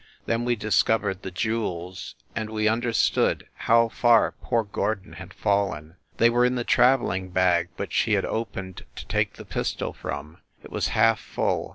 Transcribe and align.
Then 0.25 0.45
we 0.45 0.55
discovered 0.55 1.21
the 1.21 1.29
jewels, 1.29 2.15
and 2.35 2.49
we 2.49 2.67
understood 2.67 3.45
how 3.53 3.89
far 3.89 4.31
poor 4.41 4.63
Gordon 4.63 5.13
had 5.13 5.31
fallen! 5.31 5.95
They 6.17 6.27
were 6.27 6.43
in 6.43 6.55
the 6.55 6.63
traveling 6.63 7.29
bag 7.29 7.69
which 7.77 7.95
he 7.95 8.13
had 8.13 8.25
opened 8.25 8.83
to 8.95 9.05
take 9.05 9.33
the 9.35 9.45
pistol 9.45 9.93
from. 9.93 10.39
It 10.63 10.71
was 10.71 10.87
half 10.97 11.19
full. 11.19 11.69